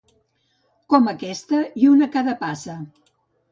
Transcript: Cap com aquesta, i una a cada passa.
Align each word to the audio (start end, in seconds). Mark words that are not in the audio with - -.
Cap 0.77 0.87
com 0.93 1.09
aquesta, 1.11 1.61
i 1.83 1.87
una 1.93 2.09
a 2.09 2.13
cada 2.19 2.37
passa. 2.43 2.81